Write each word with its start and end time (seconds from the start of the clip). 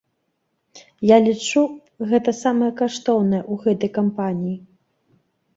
Я 1.07 1.17
лічу, 1.25 1.63
гэта 2.11 2.33
самае 2.41 2.71
каштоўнае 2.79 3.43
ў 3.51 3.67
гэтай 3.67 3.89
кампаніі. 3.99 4.57